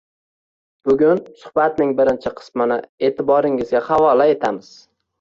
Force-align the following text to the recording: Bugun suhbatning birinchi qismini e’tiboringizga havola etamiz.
Bugun 0.89 1.21
suhbatning 1.43 1.93
birinchi 2.01 2.33
qismini 2.41 2.81
e’tiboringizga 3.11 3.87
havola 3.93 4.31
etamiz. 4.39 4.77